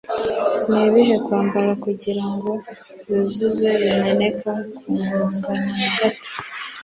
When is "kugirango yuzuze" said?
1.83-3.67